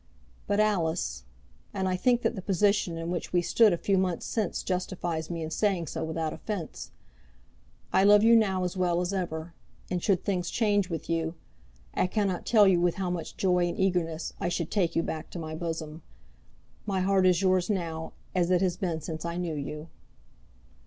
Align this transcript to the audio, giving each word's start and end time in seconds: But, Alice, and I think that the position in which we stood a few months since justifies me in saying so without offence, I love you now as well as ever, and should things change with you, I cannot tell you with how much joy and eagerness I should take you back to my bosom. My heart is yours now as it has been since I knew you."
But, 0.47 0.59
Alice, 0.59 1.25
and 1.75 1.87
I 1.87 1.95
think 1.95 2.23
that 2.23 2.33
the 2.33 2.41
position 2.41 2.97
in 2.97 3.11
which 3.11 3.31
we 3.31 3.43
stood 3.43 3.71
a 3.71 3.77
few 3.77 3.99
months 3.99 4.25
since 4.25 4.63
justifies 4.63 5.29
me 5.29 5.43
in 5.43 5.51
saying 5.51 5.85
so 5.85 6.03
without 6.03 6.33
offence, 6.33 6.89
I 7.93 8.03
love 8.03 8.23
you 8.23 8.35
now 8.35 8.63
as 8.63 8.75
well 8.75 8.99
as 9.01 9.13
ever, 9.13 9.53
and 9.91 10.01
should 10.01 10.23
things 10.23 10.49
change 10.49 10.89
with 10.89 11.07
you, 11.07 11.35
I 11.93 12.07
cannot 12.07 12.47
tell 12.47 12.67
you 12.67 12.81
with 12.81 12.95
how 12.95 13.11
much 13.11 13.37
joy 13.37 13.67
and 13.67 13.79
eagerness 13.79 14.33
I 14.39 14.49
should 14.49 14.71
take 14.71 14.95
you 14.95 15.03
back 15.03 15.29
to 15.29 15.37
my 15.37 15.53
bosom. 15.53 16.01
My 16.87 17.01
heart 17.01 17.27
is 17.27 17.43
yours 17.43 17.69
now 17.69 18.13
as 18.33 18.49
it 18.49 18.61
has 18.63 18.77
been 18.77 19.01
since 19.01 19.23
I 19.23 19.37
knew 19.37 19.53
you." 19.53 19.87